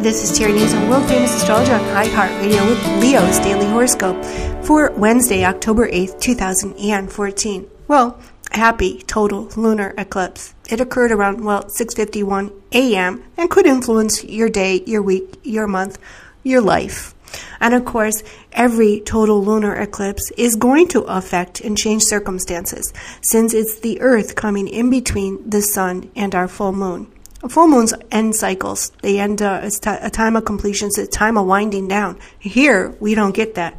[0.00, 4.24] This is Terry Nazon, world famous astrologer on iHeartRadio with Leo's Daily Horoscope
[4.64, 7.68] for Wednesday, October 8th, 2014.
[7.88, 8.16] Well,
[8.52, 10.54] happy total lunar eclipse.
[10.70, 13.24] It occurred around, well, 6.51 a.m.
[13.36, 15.98] and could influence your day, your week, your month,
[16.44, 17.16] your life.
[17.60, 18.22] And of course,
[18.52, 24.36] every total lunar eclipse is going to affect and change circumstances since it's the Earth
[24.36, 27.12] coming in between the Sun and our full moon.
[27.46, 28.90] Full moons end cycles.
[29.02, 30.88] They end uh, it's t- a time of completion.
[30.88, 32.18] It's a time of winding down.
[32.38, 33.78] Here, we don't get that.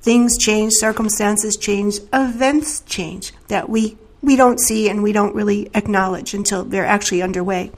[0.00, 5.70] Things change, circumstances change, events change that we we don't see and we don't really
[5.74, 7.70] acknowledge until they're actually underway.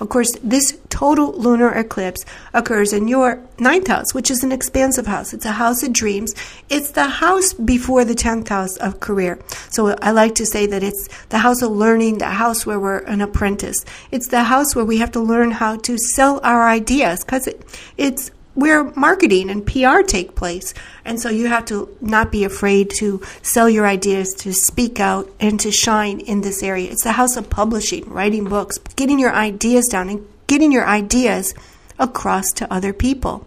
[0.00, 2.24] Of course, this total lunar eclipse
[2.54, 5.32] occurs in your ninth house, which is an expansive house.
[5.32, 6.34] It's a house of dreams.
[6.68, 9.40] It's the house before the 10th house of career.
[9.70, 12.98] So I like to say that it's the house of learning, the house where we're
[12.98, 13.84] an apprentice.
[14.10, 17.64] It's the house where we have to learn how to sell our ideas because it,
[17.96, 20.74] it's where marketing and PR take place.
[21.04, 25.30] And so you have to not be afraid to sell your ideas, to speak out,
[25.38, 26.90] and to shine in this area.
[26.90, 31.54] It's the house of publishing, writing books, getting your ideas down, and getting your ideas
[32.00, 33.46] across to other people.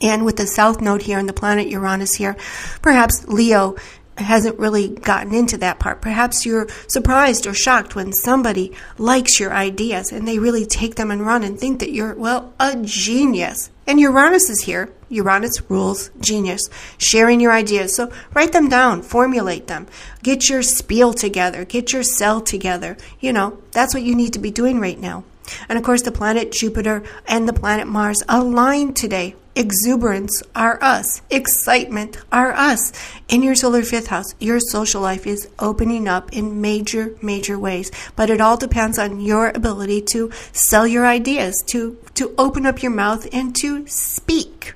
[0.00, 2.36] And with the south node here and the planet Uranus here,
[2.82, 3.74] perhaps Leo
[4.20, 6.00] hasn't really gotten into that part.
[6.00, 11.10] Perhaps you're surprised or shocked when somebody likes your ideas and they really take them
[11.10, 13.70] and run and think that you're, well, a genius.
[13.86, 14.92] And Uranus is here.
[15.08, 17.94] Uranus rules genius, sharing your ideas.
[17.94, 19.88] So write them down, formulate them,
[20.22, 22.96] get your spiel together, get your cell together.
[23.18, 25.24] You know, that's what you need to be doing right now.
[25.68, 29.34] And of course, the planet Jupiter and the planet Mars align today.
[29.56, 31.22] Exuberance are us.
[31.28, 32.92] Excitement are us.
[33.28, 37.90] In your solar fifth house, your social life is opening up in major, major ways.
[38.14, 42.82] But it all depends on your ability to sell your ideas, to, to open up
[42.82, 44.74] your mouth and to speak.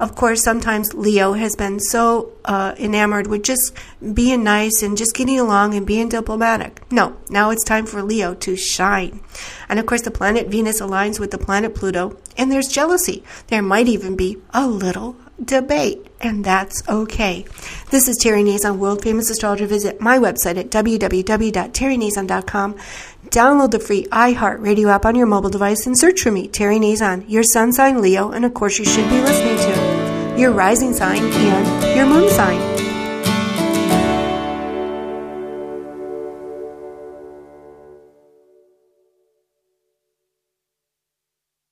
[0.00, 3.72] Of course, sometimes Leo has been so uh, enamored with just
[4.14, 6.82] being nice and just getting along and being diplomatic.
[6.92, 9.20] No, now it's time for Leo to shine.
[9.68, 13.24] And of course, the planet Venus aligns with the planet Pluto, and there's jealousy.
[13.48, 17.44] There might even be a little debate, and that's okay.
[17.90, 19.66] This is Terry Nazon, world famous astrologer.
[19.66, 22.74] Visit my website at www.terrynazon.com.
[23.26, 27.24] Download the free iHeartRadio app on your mobile device and search for me, Terry Nazon,
[27.28, 31.22] your sun sign Leo, and of course you should be listening to your rising sign
[31.22, 32.77] and your moon sign.